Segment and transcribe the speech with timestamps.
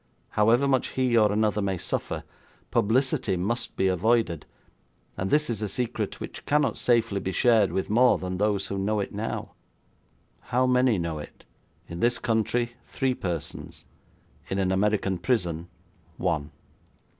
[0.29, 2.23] However much he or another may suffer,
[2.71, 4.47] publicity must be avoided,
[5.15, 8.79] and this is a secret which cannot safely be shared with more than those who
[8.79, 9.51] know it now.'
[10.39, 11.45] 'How many know it?'
[11.87, 13.85] 'In this country, three persons.
[14.49, 15.67] In an American prison,
[16.17, 16.49] one.'